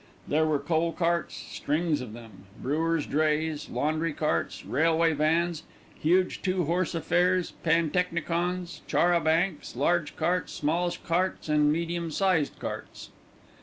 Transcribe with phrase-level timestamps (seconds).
[0.27, 5.61] There were coal carts, strings of them, brewers' drays, laundry carts, railway vans,
[5.93, 12.57] huge two horse affairs, pantechnicons, char a bancs, large carts, small carts, and medium sized
[12.57, 13.11] carts.